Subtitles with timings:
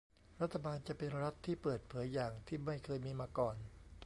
[0.41, 3.55] รัฐบาลจะเป็นรัฐที่เปิดเผยอย่างที่ไม่เคยมีมาก่อน